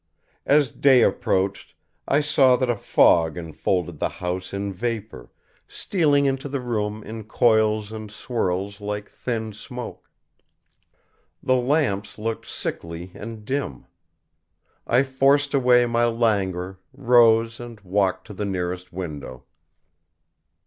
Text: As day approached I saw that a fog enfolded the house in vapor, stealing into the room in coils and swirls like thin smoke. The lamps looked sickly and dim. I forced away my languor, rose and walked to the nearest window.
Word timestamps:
As 0.47 0.71
day 0.71 1.03
approached 1.03 1.75
I 2.07 2.21
saw 2.21 2.55
that 2.55 2.71
a 2.71 2.75
fog 2.75 3.37
enfolded 3.37 3.99
the 3.99 4.09
house 4.09 4.51
in 4.51 4.73
vapor, 4.73 5.31
stealing 5.67 6.25
into 6.25 6.49
the 6.49 6.59
room 6.59 7.03
in 7.03 7.23
coils 7.25 7.91
and 7.91 8.09
swirls 8.11 8.81
like 8.81 9.11
thin 9.11 9.53
smoke. 9.53 10.09
The 11.43 11.53
lamps 11.57 12.17
looked 12.17 12.47
sickly 12.47 13.11
and 13.13 13.45
dim. 13.45 13.85
I 14.87 15.03
forced 15.03 15.53
away 15.53 15.85
my 15.85 16.05
languor, 16.07 16.79
rose 16.93 17.59
and 17.59 17.79
walked 17.81 18.25
to 18.25 18.33
the 18.33 18.43
nearest 18.43 18.91
window. 18.91 19.43